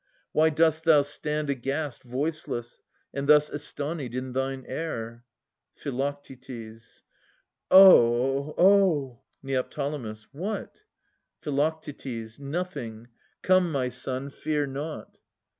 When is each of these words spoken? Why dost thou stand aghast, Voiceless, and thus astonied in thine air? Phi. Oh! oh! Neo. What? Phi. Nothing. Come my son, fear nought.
Why 0.31 0.49
dost 0.49 0.83
thou 0.85 1.03
stand 1.03 1.51
aghast, 1.51 2.01
Voiceless, 2.01 2.81
and 3.13 3.29
thus 3.29 3.51
astonied 3.51 4.15
in 4.15 4.33
thine 4.33 4.65
air? 4.67 5.25
Phi. 5.75 5.91
Oh! 7.69 8.55
oh! 8.57 9.21
Neo. 9.43 9.61
What? 10.31 10.79
Phi. 11.43 12.27
Nothing. 12.39 13.09
Come 13.43 13.71
my 13.71 13.89
son, 13.89 14.31
fear 14.31 14.65
nought. 14.65 15.19